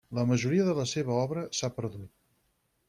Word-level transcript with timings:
La 0.19 0.23
majoria 0.29 0.63
de 0.69 0.73
la 0.79 0.85
seva 0.93 1.19
obra 1.27 1.45
s'ha 1.59 1.71
perdut. 1.79 2.13